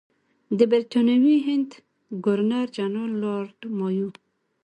[0.57, 1.69] د برټانوي هند
[2.23, 4.09] ګورنر جنرال لارډ مایو.